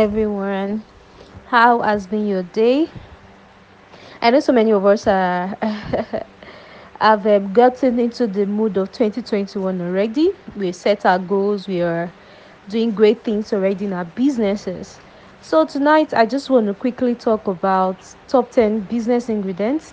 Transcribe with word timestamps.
everyone. 0.00 0.82
How 1.48 1.80
has 1.80 2.06
been 2.06 2.26
your 2.26 2.42
day? 2.42 2.88
I 4.22 4.30
know 4.30 4.40
so 4.40 4.50
many 4.50 4.72
of 4.72 4.86
us 4.86 5.06
are 5.06 5.54
have 7.00 7.26
um, 7.26 7.52
gotten 7.52 7.98
into 7.98 8.26
the 8.26 8.46
mood 8.46 8.78
of 8.78 8.92
2021 8.92 9.78
already. 9.78 10.32
We 10.56 10.72
set 10.72 11.04
our 11.04 11.18
goals. 11.18 11.68
We 11.68 11.82
are 11.82 12.10
doing 12.70 12.92
great 12.92 13.22
things 13.24 13.52
already 13.52 13.84
in 13.84 13.92
our 13.92 14.06
businesses. 14.06 14.98
So 15.42 15.66
tonight, 15.66 16.14
I 16.14 16.24
just 16.24 16.48
want 16.48 16.66
to 16.68 16.74
quickly 16.74 17.14
talk 17.14 17.46
about 17.46 17.98
top 18.26 18.52
10 18.52 18.80
business 18.80 19.28
ingredients 19.28 19.92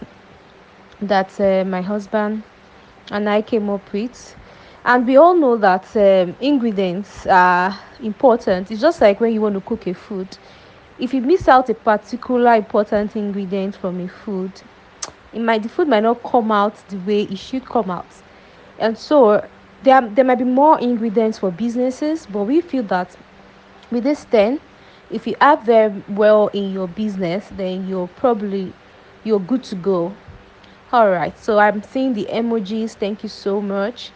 that 1.02 1.38
uh, 1.42 1.66
my 1.66 1.82
husband 1.82 2.44
and 3.12 3.30
I 3.30 3.42
came 3.42 3.70
up 3.70 3.92
with. 3.92 4.38
And 4.88 5.06
we 5.06 5.18
all 5.18 5.36
know 5.36 5.58
that 5.58 5.86
um, 5.98 6.34
ingredients 6.40 7.28
are 7.28 7.78
important. 8.02 8.72
It's 8.72 8.80
just 8.80 9.02
like 9.02 9.20
when 9.20 9.34
you 9.34 9.42
want 9.42 9.56
to 9.56 9.62
cook 9.62 9.86
a 9.86 9.94
food. 9.94 10.30
If 10.98 11.14
you 11.14 11.22
miss 11.22 11.50
out 11.50 11.70
a 11.70 11.74
particular 11.74 12.56
important 12.56 13.18
ingredient 13.18 13.76
from 13.76 14.00
a 14.00 14.08
food, 14.08 14.50
it 15.34 15.42
might 15.42 15.62
the 15.62 15.68
food 15.68 15.90
might 15.90 16.04
not 16.04 16.24
come 16.24 16.54
out 16.54 16.74
the 16.88 16.98
way 17.00 17.24
it 17.24 17.38
should 17.38 17.66
come 17.66 17.92
out. 17.92 18.08
And 18.80 18.98
so 18.98 19.46
there, 19.84 20.08
there 20.08 20.24
might 20.24 20.38
be 20.40 20.46
more 20.46 20.80
ingredients 20.80 21.40
for 21.40 21.52
businesses, 21.52 22.26
but 22.26 22.44
we 22.44 22.62
feel 22.62 22.84
that 22.84 23.14
with 23.92 24.06
this 24.06 24.24
10, 24.32 24.58
if 25.12 25.28
you 25.28 25.36
add 25.42 25.66
them 25.66 26.02
well 26.08 26.48
in 26.48 26.72
your 26.72 26.88
business, 26.88 27.50
then 27.58 27.90
you're 27.90 28.08
probably 28.08 28.72
you're 29.26 29.40
good 29.42 29.64
to 29.66 29.76
go 29.76 30.14
all 30.94 31.10
right 31.10 31.38
so 31.38 31.60
i'm 31.60 31.84
seeing 31.84 32.14
the 32.14 32.26
emojis 32.32 32.94
thank 32.94 33.22
you 33.22 33.28
so 33.28 33.60
much 33.62 34.12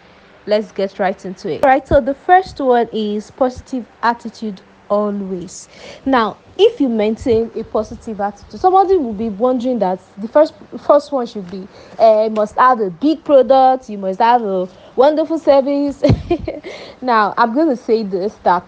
let's 0.45 0.72
get 0.72 1.00
right 1.00 1.23
into 1.26 1.50
it. 1.52 1.63
All 1.63 1.70
right 1.70 1.88
so 1.88 2.02
the 2.02 2.13
first 2.13 2.59
one 2.59 2.90
is 2.91 3.31
positive 3.31 3.86
attitude 4.04 4.62
always. 4.90 5.70
Now 6.05 6.38
if 6.58 6.80
you 6.81 6.90
maintain 6.90 7.50
a 7.55 7.64
positive 7.64 8.20
attitude 8.20 8.59
somebody 8.59 8.98
will 8.98 9.14
be 9.14 9.30
wondering 9.30 9.80
that 9.80 10.00
the 10.17 10.28
first 10.28 10.53
first 10.86 11.12
one 11.12 11.25
should 11.25 11.50
be 11.50 11.67
uh, 11.97 12.30
must 12.30 12.56
have 12.58 12.80
a 12.80 12.89
big 12.89 13.23
product 13.23 13.89
you 13.89 13.97
must 13.97 14.19
have 14.19 14.42
a 14.44 14.67
wonderful 14.95 15.39
service. 15.39 16.03
Now 17.02 17.34
i'm 17.38 17.53
going 17.56 17.69
to 17.69 17.75
say 17.75 18.03
this 18.03 18.36
that 18.44 18.64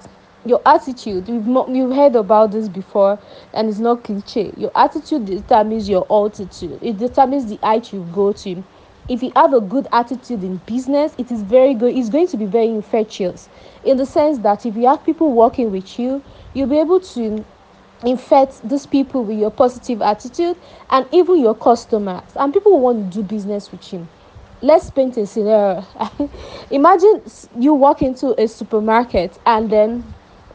your 0.46 0.62
attitude 0.66 1.28
you've, 1.28 1.48
you've 1.70 1.96
heard 1.96 2.16
about 2.16 2.52
this 2.52 2.68
before 2.68 3.20
and 3.54 3.70
it's 3.70 3.80
not 3.80 4.04
cliche. 4.04 4.52
Your 4.58 4.72
attitude 4.76 5.26
determines 5.26 5.88
your 5.88 6.06
altitude. 6.10 6.80
It 6.82 6.98
determines 6.98 7.46
the 7.46 7.56
height 7.58 7.94
you 7.94 8.06
go 8.14 8.34
to 8.34 8.64
if 9.10 9.22
you 9.22 9.32
have 9.36 9.54
a 9.54 9.62
good 9.62 9.88
attitude 9.92 10.44
in 10.44 10.58
business 10.66 11.14
it 11.18 11.32
is 11.32 11.42
very 11.42 11.74
good 11.74 11.96
it's 11.96 12.10
going 12.10 12.28
to 12.28 12.38
be 12.38 12.46
very 12.46 12.70
infectious 12.70 13.50
in 13.84 13.98
the 13.98 14.06
sense 14.06 14.38
that 14.40 14.66
if 14.66 14.76
you 14.76 14.88
have 14.88 15.04
people 15.04 15.34
working 15.34 15.72
with 15.72 16.00
you 16.00 16.24
you'll 16.54 16.70
be 16.70 16.80
able 16.80 17.00
to 17.00 17.44
infect 18.06 18.68
these 18.68 18.86
people 18.86 19.24
with 19.24 19.38
your 19.40 19.52
positive 19.52 20.02
attitude 20.02 20.58
and 20.90 21.08
even 21.12 21.40
your 21.40 21.56
customers. 21.56 22.24
And 22.36 22.54
people 22.54 22.80
want 22.80 23.14
to 23.14 23.22
do 23.22 23.24
business 23.24 23.72
with 23.72 23.94
you. 23.94 24.08
Let's 24.62 24.90
paint 24.90 25.18
a 25.18 25.26
scenario. 25.26 25.86
Imagine 26.72 27.22
you 27.60 27.74
walk 27.74 28.02
into 28.02 28.40
a 28.42 28.48
supermarket 28.48 29.38
and 29.46 29.70
then 29.70 30.14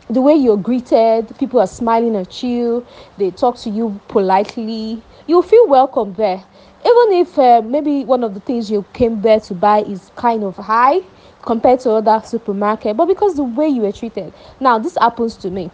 the 0.08 0.22
way 0.22 0.34
you're 0.34 0.56
greeted, 0.56 1.36
people 1.38 1.60
are 1.60 1.66
smiling 1.66 2.16
at 2.16 2.42
you, 2.42 2.86
they 3.18 3.30
talk 3.30 3.58
to 3.58 3.70
you 3.70 4.00
politely, 4.08 5.02
you 5.26 5.42
feel 5.42 5.68
welcome 5.68 6.14
there. 6.14 6.42
Even 6.84 7.12
if 7.12 7.38
uh, 7.38 7.62
maybe 7.64 8.04
one 8.04 8.22
of 8.24 8.34
the 8.34 8.40
things 8.40 8.70
you 8.70 8.84
came 8.92 9.20
there 9.20 9.40
to 9.40 9.54
buy 9.54 9.80
is 9.80 10.10
kind 10.16 10.44
of 10.44 10.56
high 10.56 11.00
compared 11.42 11.80
to 11.80 11.90
other 11.92 12.20
supermarket, 12.24 12.96
but 12.96 13.06
because 13.06 13.34
the 13.34 13.44
way 13.44 13.68
you 13.68 13.82
were 13.82 13.92
treated. 13.92 14.32
Now, 14.60 14.78
this 14.78 14.96
happens 15.00 15.36
to 15.38 15.50
me. 15.50 15.70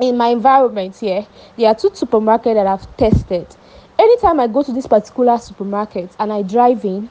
In 0.00 0.16
my 0.16 0.28
environment 0.28 0.96
here, 0.96 1.26
there 1.56 1.68
are 1.68 1.74
two 1.74 1.90
supermarkets 1.90 2.54
that 2.54 2.66
I've 2.66 2.96
tested. 2.96 3.46
Anytime 3.98 4.40
I 4.40 4.46
go 4.46 4.62
to 4.62 4.72
this 4.72 4.86
particular 4.86 5.36
supermarket 5.38 6.10
and 6.18 6.32
I 6.32 6.42
drive 6.42 6.84
in, 6.84 7.10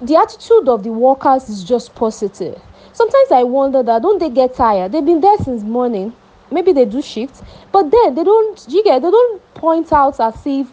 the 0.00 0.16
attitude 0.16 0.68
of 0.68 0.82
the 0.82 0.90
workers 0.92 1.48
is 1.48 1.62
just 1.62 1.94
positive 1.94 2.60
sometimes 2.92 3.30
i 3.30 3.42
wonder 3.42 3.82
that 3.82 4.02
don't 4.02 4.18
they 4.18 4.30
get 4.30 4.54
tired 4.54 4.92
they've 4.92 5.04
been 5.04 5.20
there 5.20 5.36
since 5.38 5.62
morning 5.62 6.12
maybe 6.50 6.72
they 6.72 6.84
do 6.84 7.00
shift 7.02 7.42
but 7.72 7.90
then 7.90 8.14
they 8.14 8.24
don't 8.24 8.64
you 8.68 8.82
get 8.82 9.02
they 9.02 9.10
don't 9.10 9.54
point 9.54 9.92
out 9.92 10.18
as 10.20 10.34
if 10.46 10.70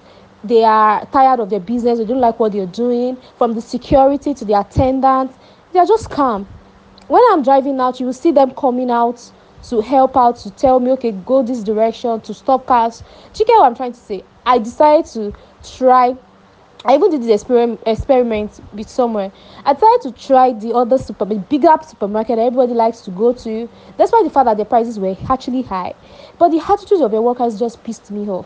they 0.47 0.63
are 0.63 1.05
tired 1.07 1.39
of 1.39 1.49
their 1.49 1.59
business 1.59 1.99
they 1.99 2.05
don't 2.05 2.21
like 2.21 2.39
what 2.39 2.51
they're 2.51 2.65
doing 2.67 3.17
from 3.37 3.53
the 3.53 3.61
security 3.61 4.33
to 4.33 4.45
the 4.45 4.59
attendant 4.59 5.31
they're 5.73 5.85
just 5.85 6.09
calm 6.09 6.47
when 7.07 7.21
i'm 7.31 7.43
driving 7.43 7.79
out 7.79 7.99
you 7.99 8.05
will 8.05 8.13
see 8.13 8.31
them 8.31 8.51
coming 8.51 8.91
out 8.91 9.31
to 9.63 9.81
help 9.81 10.15
out 10.15 10.37
to 10.37 10.51
tell 10.51 10.79
me 10.79 10.91
okay 10.91 11.11
go 11.11 11.41
this 11.43 11.63
direction 11.63 12.19
to 12.21 12.33
stop 12.33 12.65
cars 12.65 13.03
do 13.33 13.39
you 13.39 13.45
get 13.45 13.57
what 13.57 13.65
i'm 13.65 13.75
trying 13.75 13.93
to 13.93 13.99
say 13.99 14.23
i 14.45 14.57
decided 14.57 15.05
to 15.05 15.33
try 15.63 16.15
I 16.85 16.95
even 16.95 17.11
did 17.11 17.23
this 17.23 17.41
experiment 17.41 17.81
experiment 17.85 18.61
with 18.71 18.87
somewhere. 18.87 19.31
I 19.65 19.73
tried 19.73 19.97
to 20.03 20.11
try 20.13 20.53
the 20.53 20.73
other 20.73 20.97
super 20.97 21.25
bigger 21.25 21.75
supermarket 21.85 22.39
everybody 22.39 22.73
likes 22.73 23.01
to 23.01 23.11
go 23.11 23.33
to, 23.33 23.67
despite 23.97 24.23
the 24.23 24.29
fact 24.29 24.45
that 24.45 24.57
the 24.57 24.63
prices 24.63 24.97
were 24.97 25.17
actually 25.27 25.63
high. 25.63 25.95
But 26.37 26.49
the 26.49 26.59
attitude 26.59 27.01
of 27.01 27.11
the 27.11 27.21
workers 27.21 27.59
just 27.59 27.83
pissed 27.83 28.09
me 28.09 28.29
off. 28.29 28.45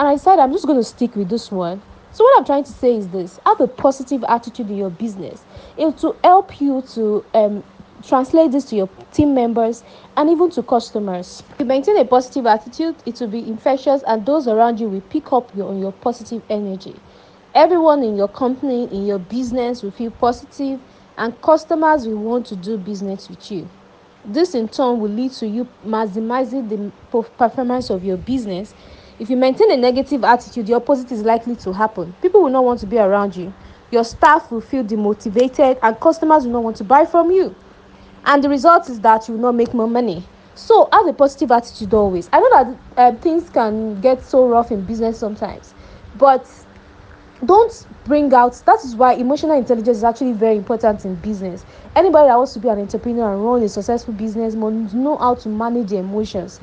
And 0.00 0.08
I 0.08 0.14
decided 0.14 0.40
I'm 0.40 0.50
just 0.50 0.64
going 0.64 0.78
to 0.78 0.84
stick 0.84 1.14
with 1.14 1.28
this 1.28 1.52
one. 1.52 1.82
So 2.12 2.24
what 2.24 2.38
I'm 2.38 2.46
trying 2.46 2.64
to 2.64 2.72
say 2.72 2.96
is 2.96 3.08
this: 3.08 3.38
have 3.44 3.60
a 3.60 3.68
positive 3.68 4.24
attitude 4.26 4.70
in 4.70 4.78
your 4.78 4.88
business. 4.88 5.44
It 5.76 6.02
will 6.02 6.16
help 6.24 6.58
you 6.58 6.80
to 6.94 7.22
um, 7.34 7.62
translate 8.02 8.50
this 8.50 8.64
to 8.70 8.76
your 8.76 8.88
team 9.12 9.34
members 9.34 9.84
and 10.16 10.30
even 10.30 10.48
to 10.52 10.62
customers. 10.62 11.42
If 11.50 11.60
you 11.60 11.66
maintain 11.66 11.98
a 11.98 12.06
positive 12.06 12.46
attitude, 12.46 12.96
it 13.04 13.20
will 13.20 13.28
be 13.28 13.46
infectious, 13.46 14.02
and 14.06 14.24
those 14.24 14.48
around 14.48 14.80
you 14.80 14.88
will 14.88 15.02
pick 15.02 15.34
up 15.34 15.54
your, 15.54 15.74
your 15.74 15.92
positive 15.92 16.42
energy. 16.48 16.96
Everyone 17.54 18.02
in 18.02 18.16
your 18.16 18.28
company, 18.28 18.84
in 18.84 19.04
your 19.04 19.18
business 19.18 19.82
will 19.82 19.90
feel 19.90 20.12
positive, 20.12 20.80
and 21.18 21.38
customers 21.42 22.06
will 22.06 22.16
want 22.16 22.46
to 22.46 22.56
do 22.56 22.78
business 22.78 23.28
with 23.28 23.52
you. 23.52 23.68
This 24.24 24.54
in 24.54 24.68
turn 24.68 24.98
will 24.98 25.10
lead 25.10 25.32
to 25.32 25.46
you 25.46 25.68
maximizing 25.84 26.70
the 26.70 26.90
performance 27.36 27.90
of 27.90 28.02
your 28.02 28.16
business. 28.16 28.72
If 29.20 29.28
you 29.28 29.36
maintain 29.36 29.70
a 29.70 29.76
negative 29.76 30.24
attitude, 30.24 30.66
the 30.66 30.72
opposite 30.72 31.12
is 31.12 31.22
likely 31.22 31.54
to 31.56 31.74
happen. 31.74 32.14
People 32.22 32.42
will 32.42 32.48
not 32.48 32.64
want 32.64 32.80
to 32.80 32.86
be 32.86 32.96
around 32.96 33.36
you. 33.36 33.52
Your 33.90 34.02
staff 34.02 34.50
will 34.50 34.62
feel 34.62 34.82
demotivated, 34.82 35.78
and 35.82 36.00
customers 36.00 36.44
will 36.44 36.52
not 36.52 36.62
want 36.62 36.76
to 36.76 36.84
buy 36.84 37.04
from 37.04 37.30
you. 37.30 37.54
And 38.24 38.42
the 38.42 38.48
result 38.48 38.88
is 38.88 38.98
that 39.00 39.28
you 39.28 39.34
will 39.34 39.42
not 39.42 39.56
make 39.56 39.74
more 39.74 39.88
money. 39.88 40.24
So 40.54 40.88
have 40.90 41.06
a 41.06 41.12
positive 41.12 41.50
attitude 41.50 41.92
always. 41.92 42.30
I 42.32 42.40
know 42.40 42.50
that 42.50 42.78
uh, 42.96 43.16
things 43.18 43.50
can 43.50 44.00
get 44.00 44.24
so 44.24 44.48
rough 44.48 44.72
in 44.72 44.86
business 44.86 45.18
sometimes, 45.18 45.74
but 46.16 46.46
don't 47.44 47.86
bring 48.04 48.32
out 48.32 48.54
that 48.66 48.82
is 48.84 48.94
why 48.94 49.14
emotional 49.14 49.56
intelligence 49.56 49.98
is 49.98 50.04
actually 50.04 50.32
very 50.32 50.56
important 50.56 51.02
in 51.06 51.14
business 51.16 51.64
anybody 51.96 52.28
that 52.28 52.36
wants 52.36 52.52
to 52.52 52.58
be 52.58 52.68
an 52.68 52.78
entrepreneur 52.78 53.32
and 53.32 53.42
run 53.42 53.62
a 53.62 53.68
successful 53.68 54.12
business 54.12 54.54
must 54.54 54.92
know 54.92 55.16
how 55.16 55.34
to 55.34 55.48
manage 55.48 55.88
their 55.88 56.00
emotions 56.00 56.60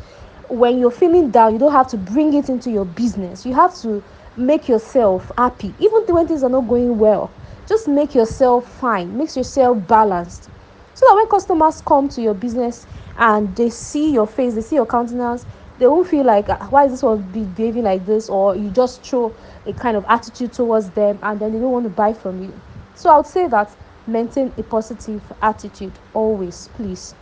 when 0.50 0.78
you're 0.80 0.92
feeling 0.92 1.32
down 1.32 1.54
you 1.54 1.60
don't 1.60 1.72
have 1.72 1.88
to 1.90 1.98
bring 1.98 2.34
it 2.34 2.50
into 2.50 2.70
your 2.72 2.86
business. 2.86 3.46
You 3.46 3.54
have 3.56 3.76
to 3.82 4.04
make 4.36 4.68
yourself 4.68 5.32
happy. 5.38 5.76
Even 5.80 6.04
when 6.08 6.28
things 6.28 6.44
are 6.44 6.50
not 6.50 6.68
going 6.68 6.98
well 6.98 7.34
just 7.68 7.88
make 7.88 8.16
yourself 8.16 8.68
fine. 8.80 9.18
Makes 9.18 9.36
yourself 9.36 9.86
balanced. 9.88 10.50
So 10.94 11.06
that 11.08 11.16
when 11.16 11.28
customers 11.30 11.82
come 11.82 12.10
to 12.10 12.22
your 12.22 12.34
business 12.34 12.86
and 13.18 13.56
they 13.56 13.70
see 13.70 14.14
your 14.14 14.28
face 14.28 14.56
they 14.56 14.62
see 14.62 14.76
your 14.76 14.86
countenance 14.86 15.46
they 15.78 15.86
won't 15.88 16.08
feel 16.08 16.26
like 16.26 16.50
ah, 16.50 16.68
why 16.70 16.86
is 16.86 16.92
this 16.92 17.04
one 17.04 17.22
behaving 17.32 17.84
like 17.84 18.06
this? 18.06 18.30
Or 18.30 18.56
you 18.56 18.72
just 18.72 19.06
show 19.06 19.36
a 19.66 19.74
kind 19.74 19.96
of 19.98 20.06
attitude 20.08 20.54
towards 20.54 20.90
them 20.92 21.20
and 21.22 21.40
then 21.40 21.52
they 21.52 21.60
don't 21.60 21.72
want 21.72 21.84
to 21.86 21.90
buy 21.90 22.14
from 22.14 22.42
you. 22.42 22.62
So 22.96 23.12
i 23.12 23.18
would 23.18 23.28
say 23.28 23.48
that 23.48 23.76
maintain 24.08 24.54
a 24.58 24.64
positive 24.64 25.22
attitude 25.42 26.00
always 26.14 26.70
please 26.70 27.14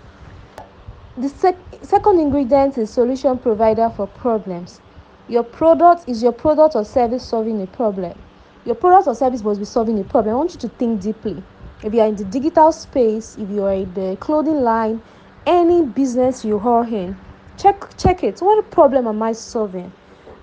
the 1.18 1.30
sec- 1.30 1.58
second 1.82 2.20
ingredient 2.20 2.78
is 2.78 2.92
solution 2.92 3.38
provider 3.40 3.90
for 3.90 4.06
problems. 4.08 4.82
Your 5.30 5.44
product 5.44 6.04
is 6.08 6.22
your 6.22 6.34
product 6.34 6.76
or 6.76 6.84
service 6.84 7.26
solving 7.26 7.62
a 7.62 7.68
problem. 7.68 8.18
Your 8.66 8.76
product 8.76 9.08
or 9.08 9.16
service 9.16 9.42
must 9.44 9.60
be 9.60 9.66
solving 9.66 10.00
a 10.00 10.04
problem. 10.04 10.36
I 10.36 10.38
want 10.38 10.54
you 10.54 10.60
to 10.60 10.68
think 10.70 11.02
deeply. 11.02 11.42
If 11.84 11.94
you 11.94 12.02
are 12.02 12.08
in 12.08 12.16
the 12.16 12.26
digital 12.26 12.72
space 12.72 13.38
if 13.38 13.50
you 13.50 13.64
are 13.64 13.74
in 13.74 13.94
the 13.94 14.18
clothing 14.20 14.62
line 14.62 15.02
any 15.46 15.84
business 15.86 16.44
you 16.44 16.60
are 16.60 16.84
in 16.86 17.16
check 17.58 17.96
check 17.98 18.24
it. 18.24 18.40
What 18.42 18.70
problem 18.72 19.08
am 19.08 19.22
i 19.24 19.32
solving? 19.32 19.94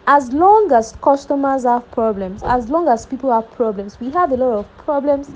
As 0.06 0.32
long 0.32 0.72
as 0.72 0.92
customers 1.02 1.64
have 1.64 1.90
problems 1.90 2.42
as 2.44 2.70
long 2.70 2.88
as 2.88 3.04
people 3.06 3.32
have 3.32 3.50
problems 3.50 4.00
we 4.00 4.10
have 4.10 4.32
a 4.32 4.36
lot 4.36 4.58
of 4.58 4.76
problems 4.78 5.30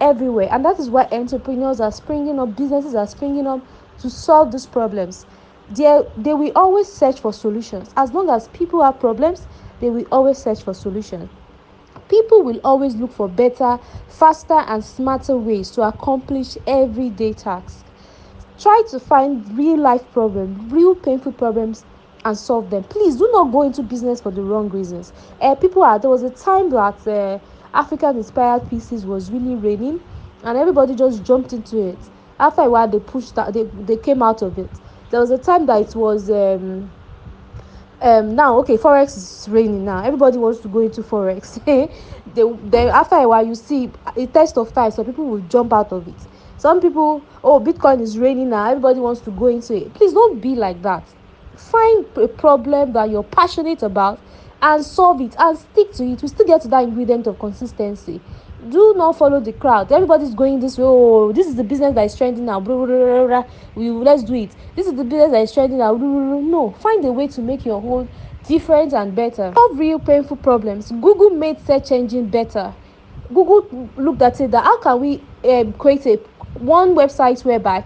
everywhere. 0.00 0.48
And 0.50 0.64
that 0.64 0.78
is 0.80 0.90
why 0.90 1.06
entrepreneurs 1.12 1.80
are 1.80 1.92
springing 1.92 2.40
up 2.40 2.56
businesses 2.56 2.94
are 2.94 3.06
springing 3.06 3.46
up 3.46 3.60
to 3.98 4.10
solve 4.10 4.50
these 4.52 4.66
problems 4.66 5.26
they, 5.70 6.02
they 6.16 6.34
will 6.34 6.52
always 6.54 6.88
search 6.88 7.20
for 7.20 7.32
solutions 7.32 7.92
as 7.96 8.12
long 8.12 8.28
as 8.30 8.48
people 8.48 8.82
have 8.82 8.98
problems 9.00 9.46
they 9.80 9.90
will 9.90 10.06
always 10.12 10.38
search 10.38 10.62
for 10.62 10.74
solutions 10.74 11.28
people 12.08 12.42
will 12.42 12.60
always 12.64 12.94
look 12.96 13.12
for 13.12 13.28
better 13.28 13.78
faster 14.08 14.58
and 14.68 14.84
smarter 14.84 15.36
ways 15.36 15.70
to 15.70 15.82
accomplish 15.82 16.56
everyday 16.66 17.32
tasks 17.32 17.84
try 18.58 18.82
to 18.90 18.98
find 19.00 19.56
real 19.56 19.78
life 19.78 20.10
problems 20.12 20.72
real 20.72 20.94
painful 20.94 21.32
problems 21.32 21.84
and 22.24 22.38
solve 22.38 22.70
them. 22.70 22.84
Please 22.84 23.16
do 23.16 23.28
not 23.32 23.50
go 23.50 23.62
into 23.62 23.82
business 23.82 24.20
for 24.20 24.30
the 24.30 24.42
wrong 24.42 24.68
reasons. 24.68 25.12
Uh, 25.40 25.54
people 25.56 25.82
are 25.82 25.98
there 25.98 26.10
was 26.10 26.22
a 26.22 26.30
time 26.30 26.70
that 26.70 27.04
uh, 27.08 27.38
African 27.74 28.16
inspired 28.16 28.68
pieces 28.70 29.04
was 29.04 29.30
really 29.32 29.56
raining, 29.56 30.00
and 30.44 30.56
everybody 30.56 30.94
just 30.94 31.24
jumped 31.24 31.52
into 31.52 31.78
it. 31.88 31.98
After 32.42 32.62
a 32.62 32.68
while, 32.68 32.88
they 32.88 32.98
pushed 32.98 33.36
that 33.36 33.54
they, 33.54 33.62
they 33.62 33.96
came 33.96 34.20
out 34.20 34.42
of 34.42 34.58
it. 34.58 34.68
There 35.10 35.20
was 35.20 35.30
a 35.30 35.38
time 35.38 35.64
that 35.66 35.80
it 35.80 35.94
was 35.94 36.28
um, 36.28 36.90
um 38.00 38.34
now 38.34 38.58
okay 38.58 38.76
forex 38.76 39.16
is 39.16 39.46
raining 39.48 39.84
now. 39.84 40.02
Everybody 40.04 40.38
wants 40.38 40.58
to 40.62 40.68
go 40.68 40.80
into 40.80 41.02
forex. 41.02 41.60
They 42.34 42.52
then 42.64 42.88
after 42.88 43.14
a 43.14 43.28
while 43.28 43.46
you 43.46 43.54
see 43.54 43.92
a 44.16 44.26
test 44.26 44.58
of 44.58 44.72
time 44.72 44.90
so 44.90 45.04
people 45.04 45.24
will 45.24 45.42
jump 45.42 45.72
out 45.72 45.92
of 45.92 46.08
it. 46.08 46.26
Some 46.58 46.80
people 46.80 47.24
oh 47.44 47.60
bitcoin 47.60 48.00
is 48.00 48.18
raining 48.18 48.50
now 48.50 48.70
everybody 48.70 48.98
wants 48.98 49.20
to 49.20 49.30
go 49.30 49.46
into 49.46 49.76
it. 49.76 49.94
Please 49.94 50.12
don't 50.12 50.40
be 50.40 50.56
like 50.56 50.82
that. 50.82 51.06
Find 51.54 52.06
a 52.16 52.26
problem 52.26 52.92
that 52.94 53.08
you're 53.08 53.22
passionate 53.22 53.84
about 53.84 54.18
and 54.62 54.84
solve 54.84 55.20
it 55.20 55.36
and 55.38 55.56
stick 55.56 55.92
to 55.92 56.04
it. 56.04 56.22
We 56.22 56.28
still 56.28 56.46
get 56.46 56.62
to 56.62 56.68
that 56.68 56.82
ingredient 56.82 57.28
of 57.28 57.38
consistency 57.38 58.20
do 58.68 58.94
not 58.96 59.18
follow 59.18 59.40
the 59.40 59.52
crowd. 59.52 59.90
Everybody's 59.90 60.34
going 60.34 60.60
this 60.60 60.78
way 60.78 60.84
oh 60.86 61.32
this 61.32 61.46
is 61.46 61.56
the 61.56 61.64
business 61.64 61.94
that 61.94 62.04
is 62.04 62.14
trending 62.14 62.44
now 62.44 62.60
blah, 62.60 62.76
blah, 62.76 62.86
blah, 62.86 63.26
blah. 63.26 63.44
We, 63.74 63.90
let's 63.90 64.22
do 64.22 64.34
it. 64.34 64.54
This 64.76 64.86
is 64.86 64.94
the 64.94 65.04
business 65.04 65.32
that 65.32 65.42
is 65.42 65.52
trending 65.52 65.78
now 65.78 65.94
blah, 65.94 66.06
blah, 66.06 66.30
blah. 66.30 66.40
no 66.40 66.72
find 66.72 67.04
a 67.04 67.12
way 67.12 67.28
to 67.28 67.42
make 67.42 67.64
your 67.64 67.80
whole 67.80 68.08
different 68.44 68.92
and 68.92 69.14
better. 69.14 69.52
Solve 69.54 69.78
real 69.78 69.98
painful 69.98 70.36
problems. 70.38 70.90
Google 70.90 71.30
made 71.30 71.60
search 71.60 71.90
engine 71.92 72.28
better. 72.28 72.74
Google 73.28 73.90
looked 73.96 74.22
at 74.22 74.40
it 74.40 74.50
that 74.50 74.64
how 74.64 74.78
can 74.80 75.00
we 75.00 75.28
um, 75.48 75.72
create 75.74 76.06
a 76.06 76.16
one 76.54 76.94
website 76.94 77.44
whereby 77.44 77.84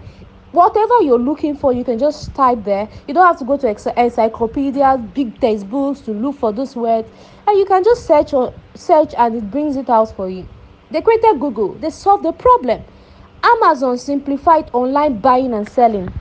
whatever 0.51 1.01
you're 1.01 1.19
looking 1.19 1.55
for 1.55 1.73
you 1.73 1.83
can 1.83 1.97
just 1.97 2.35
type 2.35 2.63
there. 2.63 2.89
You 3.07 3.13
don't 3.13 3.25
have 3.25 3.39
to 3.39 3.45
go 3.45 3.57
to 3.57 3.67
encyclopedias 3.97 4.99
big 5.13 5.39
textbooks 5.39 6.01
to 6.01 6.11
look 6.11 6.35
for 6.35 6.51
those 6.53 6.75
words. 6.75 7.09
And 7.47 7.57
you 7.57 7.65
can 7.65 7.83
just 7.83 8.05
search 8.05 8.33
or 8.33 8.53
search 8.75 9.13
and 9.17 9.35
it 9.35 9.49
brings 9.49 9.75
it 9.75 9.89
out 9.89 10.15
for 10.15 10.29
you 10.29 10.47
they 10.91 11.01
created 11.01 11.39
google. 11.39 11.73
They 11.75 11.89
solved 11.89 12.23
the 12.23 12.33
problem. 12.33 12.83
Amazon 13.43 13.97
simplified 13.97 14.69
online 14.73 15.19
buying 15.19 15.53
and 15.53 15.67
selling. 15.67 16.13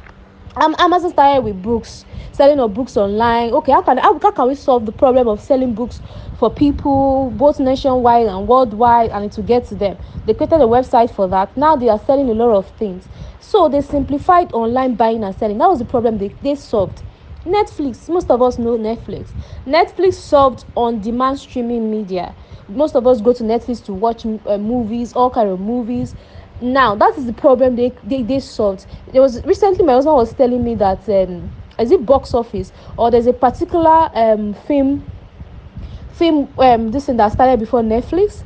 Um, 0.56 0.74
amazon 0.78 1.10
started 1.10 1.44
with 1.44 1.60
books 1.60 2.06
selling 2.32 2.58
of 2.60 2.72
books 2.72 2.96
online. 2.96 3.52
Okay 3.52 3.72
how 3.72 3.82
can 3.82 3.98
how, 3.98 4.18
how 4.18 4.30
can 4.30 4.48
we 4.48 4.54
solve 4.54 4.86
the 4.86 4.92
problem 4.92 5.28
of 5.28 5.40
selling 5.40 5.74
books 5.74 6.00
for 6.38 6.50
people 6.50 7.30
both 7.30 7.60
nationwide 7.60 8.26
and 8.26 8.48
worldwide 8.48 9.10
and 9.10 9.30
to 9.32 9.42
get 9.42 9.66
to 9.66 9.74
them? 9.74 9.98
They 10.24 10.34
created 10.34 10.60
a 10.60 10.64
website 10.64 11.10
for 11.10 11.28
that. 11.28 11.54
Now 11.56 11.76
they 11.76 11.88
are 11.88 11.98
selling 11.98 12.28
a 12.30 12.32
lot 12.32 12.56
of 12.56 12.68
things. 12.78 13.06
So 13.38 13.68
they 13.68 13.82
simplified 13.82 14.52
online 14.52 14.94
buying 14.94 15.24
and 15.24 15.34
selling. 15.34 15.58
That 15.58 15.68
was 15.68 15.78
the 15.78 15.84
problem 15.84 16.18
they, 16.18 16.28
they 16.42 16.54
solved. 16.54 17.02
Netflix 17.44 18.08
most 18.08 18.30
of 18.30 18.42
us 18.42 18.58
know 18.58 18.76
netflix. 18.76 19.28
Netflix 19.66 20.14
solved 20.14 20.64
on 20.74 21.00
demand 21.00 21.38
streaming 21.38 21.90
media 21.90 22.34
most 22.68 22.96
of 22.96 23.06
us 23.06 23.20
go 23.20 23.32
to 23.32 23.42
netflix 23.44 23.84
to 23.84 23.94
watch 23.94 24.24
uh, 24.26 24.58
movies 24.58 25.12
all 25.12 25.30
kind 25.30 25.48
of 25.48 25.60
movies. 25.60 26.14
Now 26.60 26.94
that 26.96 27.16
is 27.18 27.26
the 27.26 27.32
problem 27.32 27.76
they, 27.76 27.92
they 28.02 28.22
they 28.22 28.40
solved. 28.40 28.86
There 29.12 29.22
was 29.22 29.42
recently 29.44 29.84
my 29.84 29.94
husband 29.94 30.16
was 30.16 30.34
telling 30.34 30.64
me 30.64 30.74
that 30.76 31.08
um 31.08 31.52
is 31.78 31.90
it 31.90 32.06
box 32.06 32.34
office? 32.34 32.72
Or 32.96 33.10
there's 33.10 33.26
a 33.26 33.32
particular 33.34 34.08
um 34.14 34.54
film 34.54 35.08
film 36.08 36.52
um 36.58 36.90
this 36.90 37.06
thing 37.06 37.16
that 37.18 37.32
started 37.32 37.60
before 37.60 37.82
netflix. 37.82 38.44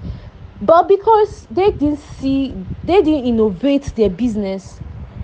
But 0.60 0.88
because 0.88 1.46
they 1.50 1.70
didn't 1.72 2.00
see 2.00 2.54
they 2.84 3.02
didn't 3.02 3.24
innovate 3.26 3.94
their 3.96 4.10
business 4.10 4.80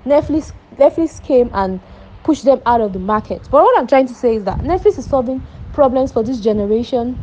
netflix 0.06 0.52
netflix 0.78 1.20
came 1.22 1.50
and 1.52 1.80
pushed 2.22 2.44
them 2.44 2.60
out 2.66 2.80
of 2.80 2.92
the 2.92 2.98
market. 2.98 3.48
But 3.50 3.62
what 3.62 3.78
i'm 3.78 3.86
trying 3.86 4.06
to 4.08 4.14
say 4.14 4.36
is 4.36 4.44
that 4.44 4.60
netflix 4.62 4.98
is 4.98 5.08
solving 5.08 5.44
problems 5.72 6.12
for 6.12 6.22
this 6.22 6.40
generation 6.40 7.18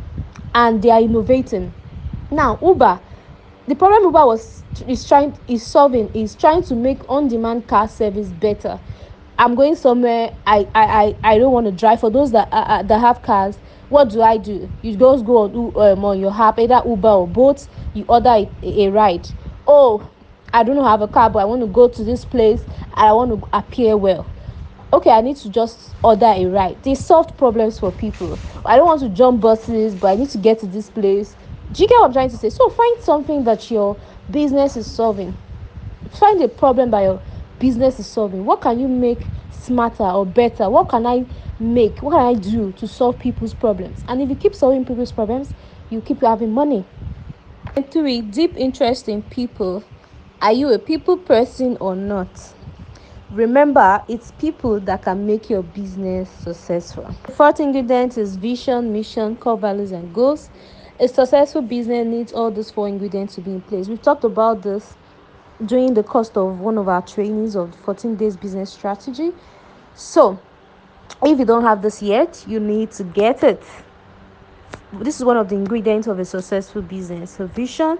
and 0.55 0.81
they 0.81 0.89
are 0.89 1.01
innovating. 1.01 1.73
Now 2.31 2.57
uber 2.61 2.99
the 3.67 3.75
problem 3.75 4.03
uber 4.03 4.25
was 4.25 4.63
is 4.87 5.07
trying 5.07 5.37
is 5.47 5.65
solving 5.65 6.09
is 6.13 6.35
trying 6.35 6.63
to 6.65 6.75
make 6.75 7.07
on-demand 7.09 7.67
car 7.67 7.87
service 7.87 8.27
better. 8.29 8.79
I'm 9.37 9.55
going 9.55 9.75
somewhere 9.75 10.31
i 10.45 10.67
i 10.75 10.83
i, 10.83 11.15
I 11.33 11.37
don't 11.37 11.53
want 11.53 11.65
to 11.67 11.71
drive. 11.71 11.99
For 11.99 12.09
those 12.09 12.31
that 12.31 12.49
uh, 12.51 12.65
uh, 12.67 12.83
that 12.83 12.99
have 12.99 13.21
cars 13.21 13.57
what 13.89 14.09
do 14.09 14.21
i 14.21 14.37
do? 14.37 14.69
You 14.81 14.97
just 14.97 15.25
go 15.25 15.37
on 15.37 15.55
um, 15.75 16.05
on 16.05 16.19
your 16.19 16.33
app 16.33 16.59
either 16.59 16.81
uber 16.85 17.09
or 17.09 17.27
Bolt 17.27 17.67
you 17.93 18.05
order 18.07 18.29
a, 18.29 18.49
a 18.63 18.89
ride. 18.89 19.29
Oh 19.67 20.09
i 20.53 20.63
don't 20.63 20.83
have 20.83 21.01
a 21.01 21.07
car 21.07 21.29
but 21.29 21.39
i 21.39 21.45
want 21.45 21.61
to 21.61 21.67
go 21.67 21.87
to 21.87 22.03
this 22.03 22.23
place 22.23 22.61
and 22.61 23.07
i 23.07 23.11
want 23.11 23.31
to 23.31 23.47
appear 23.53 23.97
well 23.97 24.27
okay 24.93 25.09
i 25.09 25.21
need 25.21 25.35
to 25.37 25.49
just 25.49 25.95
order 26.03 26.27
a 26.27 26.45
ride. 26.45 26.81
They 26.83 26.95
solved 26.95 27.37
problems 27.37 27.79
for 27.79 27.91
people. 27.91 28.39
I 28.65 28.77
don't 28.77 28.85
want 28.85 29.01
to 29.01 29.09
jump 29.09 29.41
buses 29.41 29.95
but 29.95 30.07
i 30.09 30.15
need 30.15 30.29
to 30.29 30.37
get 30.37 30.59
to 30.59 30.67
this 30.67 30.89
place. 30.89 31.35
Do 31.71 31.81
you 31.83 31.89
get 31.89 31.95
what 31.95 32.07
i'm 32.07 32.13
trying 32.13 32.29
to 32.29 32.37
say? 32.37 32.49
So 32.49 32.69
find 32.69 33.01
something 33.01 33.43
that 33.45 33.71
your 33.71 33.97
business 34.29 34.77
is 34.77 34.87
solving. 34.87 35.35
Find 36.11 36.41
a 36.43 36.47
problem 36.47 36.91
that 36.91 37.01
your 37.01 37.21
business 37.59 37.99
is 37.99 38.07
solving. 38.07 38.45
What 38.45 38.61
can 38.61 38.79
you 38.79 38.87
make 38.87 39.27
smarter 39.49 40.03
or 40.03 40.25
better? 40.25 40.69
What 40.69 40.89
can 40.89 41.05
i 41.07 41.25
make 41.59 42.01
what 42.03 42.11
can 42.11 42.25
i 42.25 42.33
do 42.39 42.71
to 42.73 42.87
solve 42.87 43.17
people's 43.19 43.53
problems? 43.55 44.03
And 44.07 44.21
if 44.21 44.29
you 44.29 44.35
keep 44.35 44.53
solving 44.55 44.85
people's 44.85 45.11
problems 45.11 45.53
you 45.89 46.01
keep 46.01 46.21
having 46.21 46.51
money. 46.51 46.85
And 47.75 47.89
three 47.91 48.21
deep 48.21 48.55
interest 48.57 49.09
in 49.09 49.23
people. 49.23 49.83
Are 50.41 50.53
you 50.53 50.71
a 50.71 50.77
people 50.77 51.17
person 51.17 51.77
or 51.79 51.95
not 51.95 52.53
Remember, 53.33 54.03
it's 54.07 54.31
people 54.33 54.79
that 54.81 55.01
can 55.01 55.25
make 55.25 55.49
your 55.49 55.63
business 55.63 56.29
successful. 56.29 57.09
The 57.25 57.31
fourth 57.31 57.59
ingredient 57.59 58.15
is 58.15 58.35
vision, 58.35 58.93
mission, 58.93 59.37
core 59.37 59.57
values, 59.57 59.91
and 59.91 60.13
goals. 60.13 60.51
A 60.99 61.07
successful 61.07 61.63
business 61.63 62.05
needs 62.05 62.31
all 62.31 62.51
these 62.51 62.69
four 62.69 62.87
ingredients 62.87 63.33
to 63.33 63.41
be 63.41 63.49
in 63.49 63.61
place. 63.61 63.87
We've 63.87 64.01
talked 64.01 64.23
about 64.23 64.61
this 64.61 64.95
during 65.65 65.95
the 65.95 66.03
course 66.03 66.29
of 66.35 66.59
one 66.59 66.77
of 66.77 66.87
our 66.87 67.01
trainings 67.01 67.55
of 67.55 67.73
14 67.77 68.15
days 68.17 68.37
business 68.37 68.71
strategy. 68.71 69.31
So, 69.95 70.39
if 71.23 71.39
you 71.39 71.45
don't 71.45 71.63
have 71.63 71.81
this 71.81 72.03
yet, 72.03 72.45
you 72.47 72.59
need 72.59 72.91
to 72.91 73.03
get 73.03 73.43
it. 73.43 73.63
This 74.93 75.17
is 75.17 75.25
one 75.25 75.37
of 75.37 75.49
the 75.49 75.55
ingredients 75.55 76.05
of 76.05 76.19
a 76.19 76.25
successful 76.25 76.83
business. 76.83 77.39
A 77.39 77.47
vision, 77.47 77.97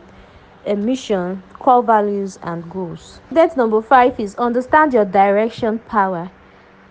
a 0.66 0.76
mission, 0.76 1.44
core 1.60 1.84
values, 1.84 2.40
and 2.44 2.70
goals. 2.70 3.20
That 3.32 3.56
number 3.58 3.82
five 3.82 4.20
is 4.20 4.36
understand 4.36 4.94
your 4.94 5.06
direction 5.06 5.80
power. 5.80 6.32